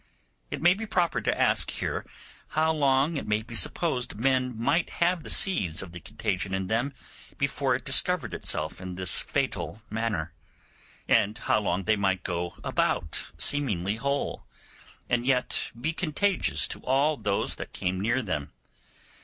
[0.49, 2.07] It may be proper to ask here
[2.57, 6.65] how long it may be supposed men might have the seeds of the contagion in
[6.65, 6.95] them
[7.37, 10.33] before it discovered itself in this fatal manner,
[11.07, 14.47] and how long they might go about seemingly whole,
[15.07, 18.53] and yet be contagious to all those that came near them.